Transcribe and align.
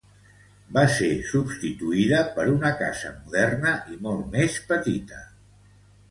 Va 0.75 0.83
ser 0.93 1.09
substituïda 1.31 2.21
per 2.37 2.45
una 2.53 2.71
casa 2.79 3.11
moderna 3.17 3.73
i 3.97 3.99
molt 4.07 4.25
més 4.37 4.57
petita. 4.73 5.21